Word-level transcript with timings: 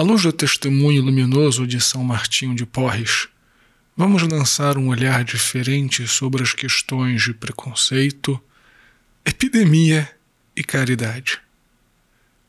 À 0.00 0.02
luz 0.02 0.22
do 0.22 0.32
testemunho 0.32 1.02
luminoso 1.02 1.66
de 1.66 1.78
São 1.78 2.02
Martinho 2.02 2.54
de 2.54 2.64
Porres, 2.64 3.28
vamos 3.94 4.22
lançar 4.22 4.78
um 4.78 4.88
olhar 4.88 5.22
diferente 5.22 6.08
sobre 6.08 6.42
as 6.42 6.54
questões 6.54 7.22
de 7.22 7.34
preconceito, 7.34 8.40
epidemia 9.26 10.10
e 10.56 10.64
caridade. 10.64 11.38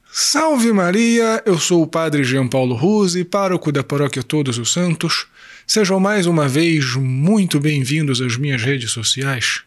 Salve 0.09 0.71
Maria! 0.71 1.43
Eu 1.45 1.59
sou 1.59 1.83
o 1.83 1.87
Padre 1.87 2.23
Jean 2.23 2.47
Paulo 2.47 2.73
Ruse, 2.73 3.25
pároco 3.25 3.69
da 3.69 3.83
Paróquia 3.83 4.23
Todos 4.23 4.57
os 4.57 4.71
Santos. 4.71 5.27
Sejam 5.67 5.99
mais 5.99 6.27
uma 6.27 6.47
vez 6.47 6.95
muito 6.95 7.59
bem-vindos 7.59 8.21
às 8.21 8.37
minhas 8.37 8.61
redes 8.61 8.91
sociais. 8.91 9.63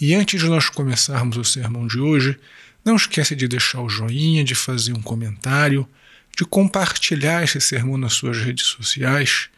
E 0.00 0.14
antes 0.14 0.40
de 0.40 0.48
nós 0.48 0.68
começarmos 0.68 1.36
o 1.36 1.42
sermão 1.42 1.88
de 1.88 1.98
hoje, 1.98 2.38
não 2.84 2.94
esqueça 2.94 3.34
de 3.34 3.48
deixar 3.48 3.80
o 3.80 3.88
joinha, 3.88 4.44
de 4.44 4.54
fazer 4.54 4.92
um 4.92 5.02
comentário, 5.02 5.88
de 6.36 6.44
compartilhar 6.44 7.44
esse 7.44 7.60
sermão 7.60 7.98
nas 7.98 8.14
suas 8.14 8.38
redes 8.38 8.66
sociais. 8.66 9.48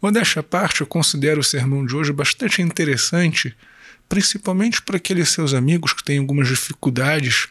Modéstia 0.00 0.42
parte, 0.42 0.80
eu 0.80 0.86
considero 0.86 1.40
o 1.40 1.44
sermão 1.44 1.84
de 1.84 1.94
hoje 1.94 2.12
bastante 2.12 2.60
interessante, 2.60 3.56
principalmente 4.08 4.82
para 4.82 4.96
aqueles 4.96 5.28
seus 5.28 5.54
amigos 5.54 5.92
que 5.92 6.02
têm 6.04 6.18
algumas 6.18 6.48
dificuldades 6.48 7.48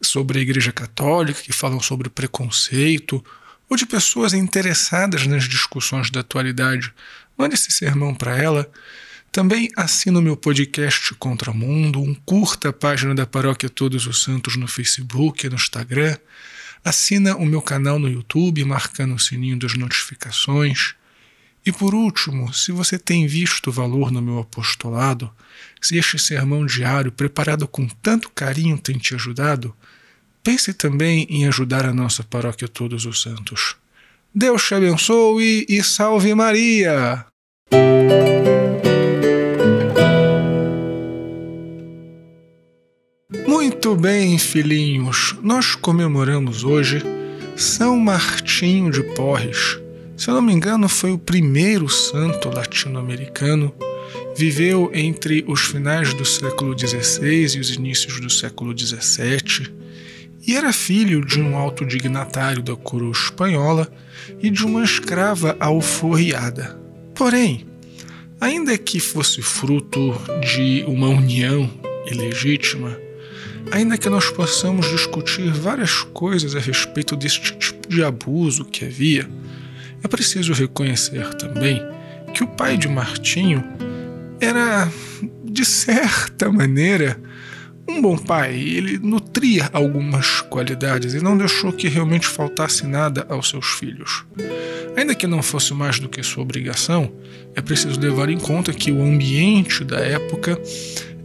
sobre 0.00 0.38
a 0.38 0.42
Igreja 0.42 0.72
Católica, 0.72 1.42
que 1.42 1.52
falam 1.52 1.80
sobre 1.80 2.08
preconceito, 2.08 3.24
ou 3.68 3.76
de 3.76 3.86
pessoas 3.86 4.32
interessadas 4.32 5.26
nas 5.26 5.44
discussões 5.44 6.10
da 6.10 6.20
atualidade. 6.20 6.92
Mande 7.36 7.54
esse 7.54 7.70
sermão 7.70 8.14
para 8.14 8.36
ela. 8.36 8.70
Também 9.30 9.68
assina 9.76 10.18
o 10.18 10.22
meu 10.22 10.36
podcast 10.36 11.14
Contra 11.14 11.52
Mundo, 11.52 12.00
um 12.00 12.14
curta 12.14 12.70
a 12.70 12.72
página 12.72 13.14
da 13.14 13.26
Paróquia 13.26 13.68
Todos 13.68 14.06
os 14.06 14.22
Santos 14.22 14.56
no 14.56 14.66
Facebook 14.66 15.46
e 15.46 15.50
no 15.50 15.56
Instagram. 15.56 16.16
Assina 16.84 17.36
o 17.36 17.44
meu 17.44 17.60
canal 17.60 17.98
no 17.98 18.08
YouTube, 18.08 18.64
marcando 18.64 19.14
o 19.14 19.18
sininho 19.18 19.58
das 19.58 19.74
notificações. 19.74 20.94
E 21.64 21.72
por 21.72 21.94
último, 21.94 22.52
se 22.52 22.72
você 22.72 22.98
tem 22.98 23.26
visto 23.26 23.70
valor 23.70 24.10
no 24.10 24.22
meu 24.22 24.38
apostolado, 24.38 25.30
se 25.80 25.98
este 25.98 26.18
sermão 26.18 26.64
diário, 26.64 27.12
preparado 27.12 27.68
com 27.68 27.86
tanto 27.86 28.30
carinho, 28.30 28.78
tem 28.78 28.96
te 28.96 29.14
ajudado, 29.14 29.74
pense 30.42 30.72
também 30.72 31.26
em 31.28 31.46
ajudar 31.46 31.84
a 31.84 31.92
nossa 31.92 32.22
paróquia 32.22 32.68
Todos 32.68 33.04
os 33.04 33.20
Santos. 33.20 33.76
Deus 34.34 34.66
te 34.66 34.74
abençoe 34.74 35.66
e 35.68 35.82
salve 35.82 36.34
Maria! 36.34 37.26
Muito 43.68 43.94
bem, 43.94 44.38
filhinhos, 44.38 45.36
nós 45.42 45.74
comemoramos 45.74 46.64
hoje 46.64 47.02
São 47.54 47.98
Martinho 47.98 48.90
de 48.90 49.02
Porres. 49.14 49.78
Se 50.16 50.30
eu 50.30 50.34
não 50.34 50.40
me 50.40 50.54
engano, 50.54 50.88
foi 50.88 51.12
o 51.12 51.18
primeiro 51.18 51.86
santo 51.86 52.48
latino-americano. 52.48 53.70
Viveu 54.34 54.90
entre 54.94 55.44
os 55.46 55.60
finais 55.60 56.14
do 56.14 56.24
século 56.24 56.74
XVI 56.76 57.56
e 57.56 57.60
os 57.60 57.70
inícios 57.70 58.18
do 58.18 58.30
século 58.30 58.74
XVII 58.76 59.70
e 60.46 60.56
era 60.56 60.72
filho 60.72 61.22
de 61.22 61.38
um 61.38 61.54
alto 61.54 61.84
dignatário 61.84 62.62
da 62.62 62.74
coroa 62.74 63.12
espanhola 63.12 63.86
e 64.42 64.48
de 64.48 64.64
uma 64.64 64.82
escrava 64.82 65.54
alforriada. 65.60 66.80
Porém, 67.14 67.66
ainda 68.40 68.78
que 68.78 68.98
fosse 68.98 69.42
fruto 69.42 70.14
de 70.40 70.84
uma 70.88 71.08
união 71.08 71.70
ilegítima, 72.10 73.07
Ainda 73.70 73.98
que 73.98 74.08
nós 74.08 74.30
possamos 74.30 74.88
discutir 74.90 75.50
várias 75.52 76.02
coisas 76.02 76.54
a 76.54 76.58
respeito 76.58 77.14
deste 77.16 77.56
tipo 77.58 77.88
de 77.88 78.02
abuso 78.02 78.64
que 78.64 78.84
havia, 78.84 79.28
é 80.02 80.08
preciso 80.08 80.52
reconhecer 80.52 81.34
também 81.34 81.82
que 82.32 82.42
o 82.42 82.46
pai 82.46 82.76
de 82.76 82.88
Martinho 82.88 83.64
era, 84.40 84.90
de 85.44 85.64
certa 85.64 86.50
maneira, 86.50 87.20
um 87.88 88.00
bom 88.00 88.16
pai. 88.16 88.54
Ele 88.54 88.98
nutria 88.98 89.68
algumas 89.72 90.40
qualidades 90.42 91.14
e 91.14 91.22
não 91.22 91.36
deixou 91.36 91.72
que 91.72 91.88
realmente 91.88 92.26
faltasse 92.26 92.86
nada 92.86 93.26
aos 93.28 93.48
seus 93.48 93.66
filhos. 93.66 94.24
Ainda 94.96 95.14
que 95.14 95.26
não 95.26 95.42
fosse 95.42 95.72
mais 95.74 95.98
do 95.98 96.08
que 96.08 96.22
sua 96.22 96.42
obrigação, 96.42 97.12
é 97.54 97.60
preciso 97.60 97.98
levar 97.98 98.28
em 98.28 98.38
conta 98.38 98.72
que 98.72 98.92
o 98.92 99.02
ambiente 99.02 99.84
da 99.84 99.98
época 99.98 100.60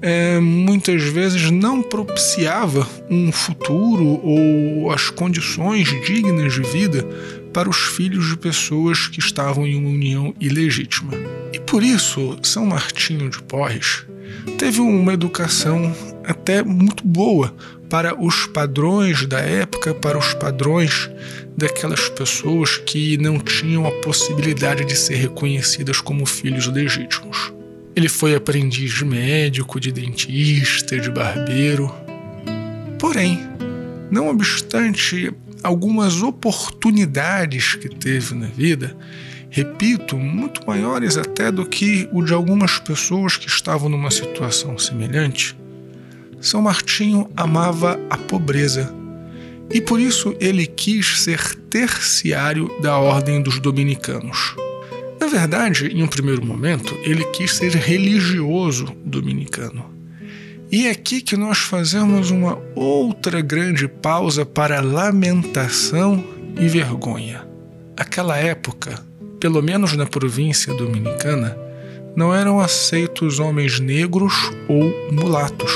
é, 0.06 0.38
muitas 0.38 1.02
vezes 1.02 1.50
não 1.50 1.82
propiciava 1.82 2.86
um 3.10 3.32
futuro 3.32 4.20
ou 4.22 4.92
as 4.92 5.10
condições 5.10 5.88
dignas 6.06 6.54
de 6.54 6.62
vida 6.62 7.08
para 7.54 7.70
os 7.70 7.78
filhos 7.78 8.28
de 8.28 8.36
pessoas 8.36 9.08
que 9.08 9.20
estavam 9.20 9.66
em 9.66 9.76
uma 9.78 9.88
união 9.88 10.36
ilegítima. 10.42 11.14
E 11.54 11.60
por 11.60 11.82
isso, 11.82 12.38
São 12.44 12.66
Martinho 12.66 13.30
de 13.30 13.42
Porres 13.44 14.06
teve 14.58 14.82
uma 14.82 15.14
educação 15.14 15.96
até 16.26 16.62
muito 16.62 17.08
boa 17.08 17.56
para 17.90 18.20
os 18.20 18.46
padrões 18.48 19.26
da 19.26 19.40
época, 19.40 19.94
para 19.94 20.18
os 20.18 20.34
padrões 20.34 21.10
daquelas 21.56 22.10
pessoas 22.10 22.76
que 22.78 23.18
não 23.18 23.40
tinham 23.40 23.88
a 23.88 23.92
possibilidade 24.02 24.84
de 24.84 24.98
ser 24.98 25.16
reconhecidas 25.16 26.02
como 26.02 26.26
filhos 26.26 26.68
legítimos. 26.68 27.33
Ele 27.96 28.10
foi 28.10 28.36
aprendiz 28.36 28.92
de 28.92 29.06
médico, 29.06 29.80
de 29.80 29.92
dentista, 29.92 31.00
de 31.00 31.10
barbeiro. 31.10 31.94
Porém, 32.98 33.40
não 34.10 34.30
obstante 34.30 35.32
algumas 35.62 36.22
oportunidades 36.22 37.76
que 37.76 37.90
teve 37.90 38.36
na 38.36 38.48
vida, 38.48 38.96
repito, 39.50 40.18
muito 40.18 40.66
maiores 40.66 41.18
até 41.18 41.52
do 41.52 41.66
que 41.66 42.10
o 42.12 42.24
de 42.24 42.34
algumas 42.34 42.80
pessoas 42.80 43.38
que 43.38 43.48
estavam 43.48 43.88
numa 43.90 44.12
situação 44.12 44.78
semelhante, 44.78 45.56
São 46.42 46.62
Martinho 46.62 47.30
amava 47.38 48.00
a 48.10 48.18
pobreza 48.18 48.94
e 49.72 49.80
por 49.80 50.00
isso 50.00 50.36
ele 50.40 50.68
quis 50.68 51.22
ser 51.22 51.56
terciário 51.70 52.70
da 52.82 52.98
Ordem 52.98 53.42
dos 53.42 53.60
Dominicanos. 53.60 54.56
Verdade, 55.34 55.88
em 55.88 56.04
um 56.04 56.08
primeiro 56.08 56.46
momento, 56.46 56.96
ele 57.02 57.26
quis 57.32 57.56
ser 57.56 57.72
religioso 57.72 58.86
dominicano. 59.04 59.84
E 60.72 60.86
é 60.86 60.92
aqui 60.92 61.22
que 61.22 61.36
nós 61.36 61.58
fazemos 61.58 62.30
uma 62.30 62.62
outra 62.76 63.42
grande 63.42 63.88
pausa 63.88 64.46
para 64.46 64.80
lamentação 64.80 66.24
e 66.56 66.68
vergonha. 66.68 67.48
Aquela 67.98 68.38
época, 68.38 69.04
pelo 69.40 69.60
menos 69.64 69.98
na 69.98 70.06
província 70.06 70.72
dominicana, 70.72 71.58
não 72.16 72.32
eram 72.32 72.60
aceitos 72.60 73.40
homens 73.40 73.80
negros 73.80 74.36
ou 74.68 75.12
mulatos. 75.12 75.72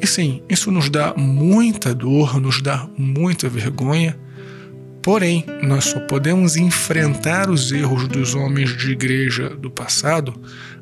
E 0.00 0.06
sim, 0.06 0.44
isso 0.48 0.70
nos 0.70 0.88
dá 0.88 1.12
muita 1.16 1.92
dor, 1.92 2.40
nos 2.40 2.62
dá 2.62 2.88
muita 2.96 3.48
vergonha, 3.48 4.16
Porém, 5.06 5.44
nós 5.62 5.84
só 5.84 6.00
podemos 6.00 6.56
enfrentar 6.56 7.48
os 7.48 7.70
erros 7.70 8.08
dos 8.08 8.34
homens 8.34 8.76
de 8.76 8.90
igreja 8.90 9.50
do 9.50 9.70
passado 9.70 10.34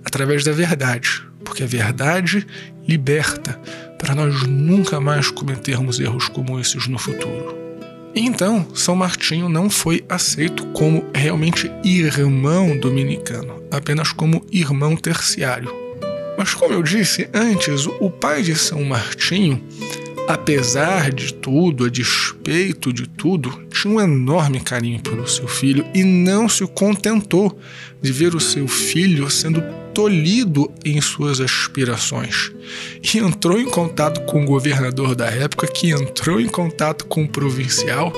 através 0.02 0.42
da 0.42 0.50
verdade, 0.50 1.22
porque 1.44 1.62
a 1.62 1.66
verdade 1.66 2.46
liberta 2.88 3.60
para 3.98 4.14
nós 4.14 4.44
nunca 4.44 4.98
mais 4.98 5.30
cometermos 5.30 6.00
erros 6.00 6.26
como 6.26 6.58
esses 6.58 6.88
no 6.88 6.98
futuro. 6.98 7.54
Então, 8.14 8.66
São 8.74 8.96
Martinho 8.96 9.46
não 9.50 9.68
foi 9.68 10.02
aceito 10.08 10.64
como 10.68 11.04
realmente 11.14 11.70
irmão 11.84 12.78
dominicano, 12.78 13.62
apenas 13.70 14.10
como 14.10 14.42
irmão 14.50 14.96
terciário. 14.96 15.70
Mas, 16.38 16.54
como 16.54 16.72
eu 16.72 16.82
disse 16.82 17.28
antes, 17.34 17.84
o 18.00 18.08
pai 18.08 18.42
de 18.42 18.56
São 18.56 18.82
Martinho 18.84 19.62
apesar 20.26 21.12
de 21.12 21.34
tudo, 21.34 21.84
a 21.84 21.88
despeito 21.88 22.92
de 22.92 23.06
tudo, 23.06 23.50
tinha 23.70 23.94
um 23.94 24.00
enorme 24.00 24.60
carinho 24.60 25.00
pelo 25.00 25.28
seu 25.28 25.46
filho 25.46 25.86
e 25.94 26.02
não 26.02 26.48
se 26.48 26.66
contentou 26.66 27.58
de 28.00 28.12
ver 28.12 28.34
o 28.34 28.40
seu 28.40 28.66
filho 28.66 29.30
sendo 29.30 29.62
tolhido 29.92 30.70
em 30.84 31.00
suas 31.00 31.40
aspirações. 31.40 32.50
E 33.02 33.18
entrou 33.18 33.58
em 33.58 33.66
contato 33.66 34.22
com 34.22 34.42
o 34.42 34.46
governador 34.46 35.14
da 35.14 35.26
época, 35.26 35.66
que 35.66 35.90
entrou 35.90 36.40
em 36.40 36.48
contato 36.48 37.06
com 37.06 37.24
o 37.24 37.28
provincial, 37.28 38.12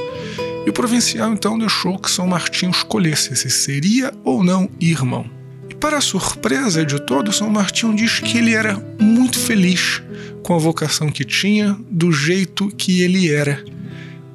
e 0.64 0.70
o 0.70 0.72
provincial 0.72 1.32
então 1.32 1.58
deixou 1.58 1.98
que 1.98 2.10
São 2.10 2.26
Martinho 2.26 2.70
escolhesse 2.70 3.36
se 3.36 3.50
seria 3.50 4.12
ou 4.24 4.42
não 4.42 4.68
irmão. 4.80 5.30
E 5.68 5.74
para 5.74 6.00
surpresa 6.00 6.84
de 6.84 7.00
todos, 7.00 7.36
São 7.36 7.50
Martinho 7.50 7.94
diz 7.94 8.18
que 8.18 8.38
ele 8.38 8.54
era 8.54 8.82
muito 8.98 9.38
feliz 9.38 10.02
com 10.46 10.54
a 10.54 10.58
vocação 10.58 11.10
que 11.10 11.24
tinha, 11.24 11.76
do 11.90 12.12
jeito 12.12 12.68
que 12.68 13.02
ele 13.02 13.32
era, 13.32 13.64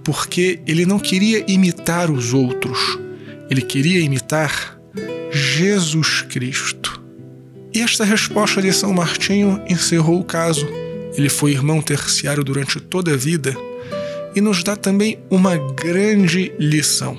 porque 0.03 0.59
ele 0.67 0.85
não 0.85 0.99
queria 0.99 1.45
imitar 1.49 2.11
os 2.11 2.33
outros, 2.33 2.99
ele 3.49 3.61
queria 3.61 4.01
imitar 4.01 4.77
Jesus 5.31 6.23
Cristo. 6.23 7.01
E 7.73 7.79
esta 7.79 8.03
resposta 8.03 8.61
de 8.61 8.73
São 8.73 8.91
Martinho 8.91 9.63
encerrou 9.69 10.19
o 10.19 10.23
caso. 10.25 10.67
Ele 11.15 11.29
foi 11.29 11.51
irmão 11.51 11.81
terciário 11.81 12.43
durante 12.43 12.77
toda 12.81 13.13
a 13.13 13.17
vida 13.17 13.55
e 14.35 14.41
nos 14.41 14.65
dá 14.65 14.75
também 14.75 15.17
uma 15.29 15.55
grande 15.55 16.51
lição. 16.59 17.17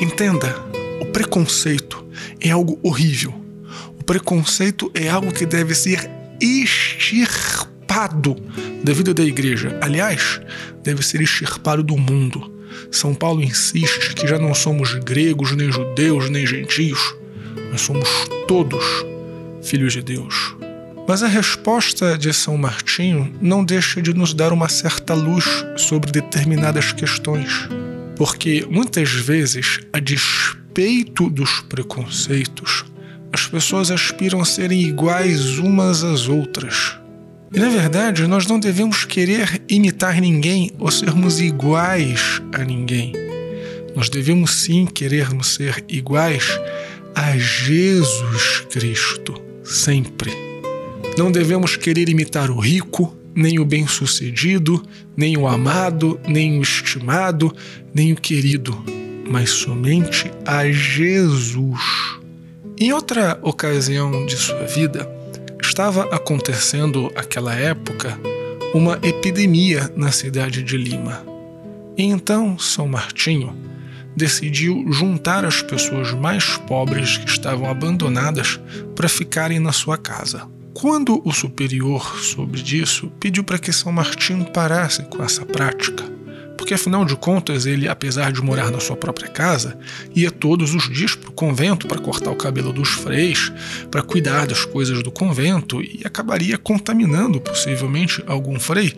Entenda, 0.00 0.54
o 1.00 1.06
preconceito 1.06 2.06
é 2.40 2.50
algo 2.50 2.78
horrível. 2.84 3.34
O 3.98 4.04
preconceito 4.04 4.92
é 4.94 5.08
algo 5.08 5.32
que 5.32 5.44
deve 5.44 5.74
ser 5.74 6.08
extirpado 6.40 7.67
da 8.84 8.92
vida 8.92 9.12
da 9.12 9.24
igreja. 9.24 9.76
Aliás, 9.80 10.40
deve 10.84 11.02
ser 11.02 11.20
extirpado 11.20 11.82
do 11.82 11.96
mundo. 11.96 12.52
São 12.90 13.14
Paulo 13.14 13.42
insiste 13.42 14.14
que 14.14 14.26
já 14.26 14.38
não 14.38 14.54
somos 14.54 14.94
gregos, 14.94 15.56
nem 15.56 15.72
judeus, 15.72 16.30
nem 16.30 16.46
gentios. 16.46 17.14
Nós 17.72 17.80
somos 17.80 18.08
todos 18.46 18.84
filhos 19.62 19.92
de 19.94 20.02
Deus. 20.02 20.54
Mas 21.08 21.22
a 21.22 21.26
resposta 21.26 22.18
de 22.18 22.32
São 22.32 22.56
Martinho 22.56 23.34
não 23.40 23.64
deixa 23.64 24.00
de 24.00 24.12
nos 24.12 24.34
dar 24.34 24.52
uma 24.52 24.68
certa 24.68 25.14
luz 25.14 25.44
sobre 25.76 26.12
determinadas 26.12 26.92
questões. 26.92 27.68
Porque 28.14 28.66
muitas 28.70 29.10
vezes, 29.10 29.80
a 29.92 29.98
despeito 29.98 31.30
dos 31.30 31.60
preconceitos, 31.62 32.84
as 33.32 33.46
pessoas 33.46 33.90
aspiram 33.90 34.40
a 34.40 34.44
serem 34.44 34.82
iguais 34.82 35.58
umas 35.58 36.04
às 36.04 36.28
outras. 36.28 36.97
E 37.52 37.58
na 37.58 37.70
verdade, 37.70 38.26
nós 38.26 38.46
não 38.46 38.60
devemos 38.60 39.04
querer 39.04 39.62
imitar 39.68 40.20
ninguém 40.20 40.70
ou 40.78 40.90
sermos 40.90 41.40
iguais 41.40 42.42
a 42.52 42.62
ninguém. 42.62 43.12
Nós 43.96 44.10
devemos 44.10 44.54
sim 44.54 44.84
querermos 44.84 45.54
ser 45.54 45.82
iguais 45.88 46.46
a 47.14 47.36
Jesus 47.38 48.60
Cristo, 48.70 49.34
sempre. 49.64 50.30
Não 51.16 51.32
devemos 51.32 51.74
querer 51.74 52.08
imitar 52.08 52.50
o 52.50 52.60
rico, 52.60 53.16
nem 53.34 53.58
o 53.58 53.64
bem-sucedido, 53.64 54.82
nem 55.16 55.36
o 55.36 55.48
amado, 55.48 56.20
nem 56.28 56.58
o 56.58 56.62
estimado, 56.62 57.52
nem 57.94 58.12
o 58.12 58.16
querido, 58.16 58.84
mas 59.28 59.50
somente 59.50 60.30
a 60.44 60.70
Jesus. 60.70 61.80
Em 62.78 62.92
outra 62.92 63.38
ocasião 63.42 64.26
de 64.26 64.36
sua 64.36 64.64
vida, 64.64 65.17
estava 65.78 66.12
acontecendo 66.12 67.08
aquela 67.14 67.54
época 67.54 68.18
uma 68.74 68.98
epidemia 69.00 69.88
na 69.94 70.10
cidade 70.10 70.60
de 70.60 70.76
Lima. 70.76 71.24
E 71.96 72.02
então 72.02 72.58
São 72.58 72.88
Martinho 72.88 73.54
decidiu 74.16 74.84
juntar 74.90 75.44
as 75.44 75.62
pessoas 75.62 76.12
mais 76.12 76.56
pobres 76.56 77.16
que 77.18 77.30
estavam 77.30 77.70
abandonadas 77.70 78.58
para 78.96 79.08
ficarem 79.08 79.60
na 79.60 79.70
sua 79.70 79.96
casa. 79.96 80.48
Quando 80.74 81.22
o 81.24 81.32
superior 81.32 82.16
soube 82.24 82.60
disso, 82.60 83.12
pediu 83.20 83.44
para 83.44 83.60
que 83.60 83.72
São 83.72 83.92
Martinho 83.92 84.46
parasse 84.46 85.04
com 85.04 85.22
essa 85.22 85.46
prática, 85.46 86.02
porque 86.58 86.74
afinal 86.74 87.04
de 87.04 87.14
contas 87.14 87.64
ele, 87.64 87.88
apesar 87.88 88.32
de 88.32 88.42
morar 88.42 88.70
na 88.70 88.80
sua 88.80 88.96
própria 88.96 89.28
casa, 89.28 89.78
ia 90.14 90.28
todos 90.28 90.74
os 90.74 90.90
dias 90.90 91.14
para 91.14 91.30
o 91.30 91.32
convento 91.32 91.86
para 91.86 92.00
cortar 92.00 92.32
o 92.32 92.36
cabelo 92.36 92.72
dos 92.72 92.88
freis, 92.88 93.50
para 93.90 94.02
cuidar 94.02 94.46
das 94.46 94.64
coisas 94.64 95.00
do 95.02 95.10
convento 95.10 95.80
e 95.80 96.02
acabaria 96.04 96.58
contaminando 96.58 97.40
possivelmente 97.40 98.22
algum 98.26 98.58
frei, 98.58 98.92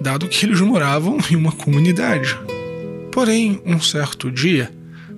dado 0.00 0.28
que 0.28 0.44
eles 0.44 0.60
moravam 0.60 1.16
em 1.30 1.36
uma 1.36 1.52
comunidade. 1.52 2.36
Porém, 3.12 3.62
um 3.64 3.80
certo 3.80 4.30
dia, 4.30 4.70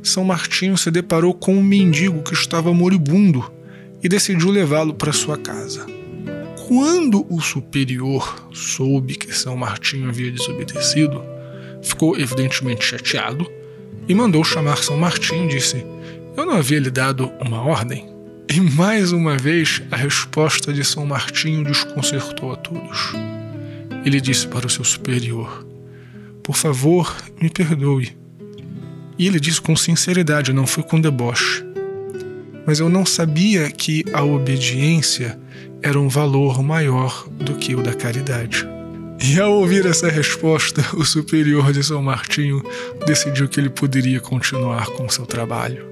São 0.02 0.22
Martinho 0.22 0.76
se 0.76 0.90
deparou 0.90 1.32
com 1.32 1.56
um 1.56 1.62
mendigo 1.62 2.22
que 2.22 2.34
estava 2.34 2.72
moribundo 2.72 3.50
e 4.02 4.08
decidiu 4.08 4.50
levá-lo 4.50 4.92
para 4.92 5.12
sua 5.12 5.38
casa. 5.38 5.86
Quando 6.68 7.26
o 7.30 7.40
superior 7.40 8.46
soube 8.52 9.16
que 9.16 9.34
São 9.34 9.56
Martinho 9.56 10.10
havia 10.10 10.30
desobedecido, 10.30 11.37
ficou 11.82 12.18
evidentemente 12.18 12.84
chateado 12.84 13.50
e 14.08 14.14
mandou 14.14 14.42
chamar 14.42 14.78
São 14.78 14.96
Martinho 14.96 15.44
e 15.44 15.48
disse: 15.48 15.84
Eu 16.36 16.46
não 16.46 16.54
havia 16.54 16.80
lhe 16.80 16.90
dado 16.90 17.30
uma 17.40 17.62
ordem? 17.62 18.08
E 18.50 18.60
mais 18.60 19.12
uma 19.12 19.36
vez 19.36 19.82
a 19.90 19.96
resposta 19.96 20.72
de 20.72 20.82
São 20.82 21.04
Martinho 21.04 21.64
desconcertou 21.64 22.52
a 22.52 22.56
todos. 22.56 23.12
Ele 24.04 24.20
disse 24.20 24.48
para 24.48 24.66
o 24.66 24.70
seu 24.70 24.84
superior: 24.84 25.66
Por 26.42 26.56
favor, 26.56 27.14
me 27.40 27.50
perdoe. 27.50 28.16
E 29.18 29.26
ele 29.26 29.40
disse 29.40 29.60
com 29.60 29.76
sinceridade, 29.76 30.52
não 30.52 30.66
foi 30.66 30.82
com 30.82 31.00
deboche. 31.00 31.64
Mas 32.64 32.78
eu 32.80 32.88
não 32.88 33.04
sabia 33.04 33.70
que 33.70 34.04
a 34.12 34.22
obediência 34.22 35.38
era 35.82 35.98
um 35.98 36.08
valor 36.08 36.62
maior 36.62 37.28
do 37.28 37.54
que 37.54 37.74
o 37.74 37.82
da 37.82 37.92
caridade. 37.92 38.66
E 39.20 39.40
ao 39.40 39.52
ouvir 39.52 39.84
essa 39.84 40.08
resposta, 40.08 40.84
o 40.94 41.04
superior 41.04 41.72
de 41.72 41.82
São 41.82 42.00
Martinho 42.00 42.62
decidiu 43.04 43.48
que 43.48 43.58
ele 43.58 43.68
poderia 43.68 44.20
continuar 44.20 44.86
com 44.86 45.08
seu 45.08 45.26
trabalho. 45.26 45.84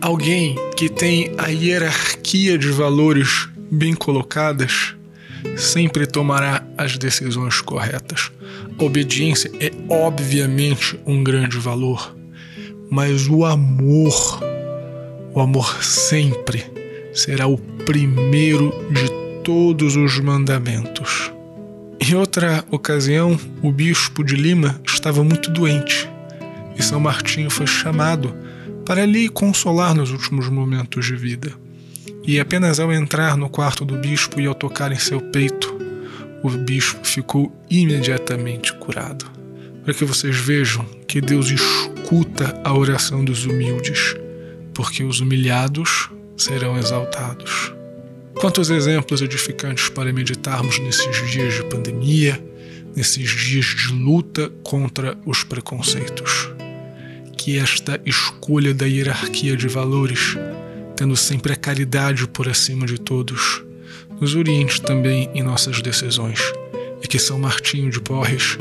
Alguém 0.00 0.56
que 0.76 0.88
tem 0.88 1.32
a 1.38 1.48
hierarquia 1.48 2.58
de 2.58 2.68
valores 2.70 3.48
bem 3.70 3.94
colocadas 3.94 4.94
sempre 5.56 6.06
tomará 6.06 6.64
as 6.76 6.98
decisões 6.98 7.60
corretas. 7.60 8.30
A 8.78 8.84
obediência 8.84 9.50
é 9.60 9.70
obviamente 9.88 10.98
um 11.06 11.22
grande 11.22 11.58
valor, 11.58 12.16
mas 12.90 13.28
o 13.28 13.44
amor, 13.44 14.40
o 15.32 15.40
amor 15.40 15.82
sempre 15.82 16.64
será 17.12 17.46
o 17.46 17.58
primeiro 17.58 18.72
de 18.90 19.08
todos 19.42 19.96
os 19.96 20.18
mandamentos. 20.18 21.37
Em 22.00 22.14
outra 22.14 22.64
ocasião, 22.70 23.38
o 23.60 23.72
bispo 23.72 24.22
de 24.22 24.36
Lima 24.36 24.80
estava 24.86 25.24
muito 25.24 25.50
doente 25.50 26.08
e 26.78 26.82
São 26.82 27.00
Martinho 27.00 27.50
foi 27.50 27.66
chamado 27.66 28.34
para 28.86 29.04
lhe 29.04 29.28
consolar 29.28 29.94
nos 29.94 30.10
últimos 30.10 30.48
momentos 30.48 31.04
de 31.04 31.16
vida. 31.16 31.52
E 32.24 32.38
apenas 32.38 32.78
ao 32.78 32.92
entrar 32.92 33.36
no 33.36 33.50
quarto 33.50 33.84
do 33.84 33.96
bispo 33.96 34.40
e 34.40 34.46
ao 34.46 34.54
tocar 34.54 34.92
em 34.92 34.98
seu 34.98 35.20
peito, 35.20 35.76
o 36.42 36.48
bispo 36.50 37.04
ficou 37.04 37.52
imediatamente 37.68 38.72
curado. 38.74 39.26
Para 39.82 39.92
que 39.92 40.04
vocês 40.04 40.36
vejam 40.36 40.84
que 41.06 41.20
Deus 41.20 41.50
escuta 41.50 42.58
a 42.64 42.72
oração 42.72 43.24
dos 43.24 43.44
humildes, 43.44 44.14
porque 44.72 45.02
os 45.02 45.20
humilhados 45.20 46.10
serão 46.36 46.78
exaltados. 46.78 47.77
Quantos 48.40 48.70
exemplos 48.70 49.20
edificantes 49.20 49.88
para 49.88 50.12
meditarmos 50.12 50.78
nesses 50.78 51.28
dias 51.28 51.54
de 51.54 51.64
pandemia, 51.64 52.40
nesses 52.94 53.28
dias 53.28 53.66
de 53.66 53.92
luta 53.92 54.48
contra 54.62 55.18
os 55.26 55.42
preconceitos. 55.42 56.48
Que 57.36 57.58
esta 57.58 58.00
escolha 58.06 58.72
da 58.72 58.86
hierarquia 58.86 59.56
de 59.56 59.66
valores, 59.66 60.36
tendo 60.94 61.16
sempre 61.16 61.52
a 61.52 61.56
caridade 61.56 62.28
por 62.28 62.48
acima 62.48 62.86
de 62.86 62.98
todos, 62.98 63.64
nos 64.20 64.36
oriente 64.36 64.80
também 64.82 65.28
em 65.34 65.42
nossas 65.42 65.82
decisões 65.82 66.40
e 67.02 67.08
que 67.08 67.18
São 67.18 67.40
Martinho 67.40 67.90
de 67.90 68.00
Porres 68.00 68.56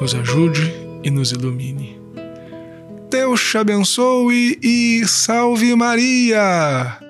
nos 0.00 0.14
ajude 0.14 0.72
e 1.02 1.10
nos 1.10 1.32
ilumine. 1.32 2.00
Deus 3.10 3.42
te 3.42 3.58
abençoe 3.58 4.58
e 4.62 5.06
salve 5.06 5.74
Maria! 5.74 7.07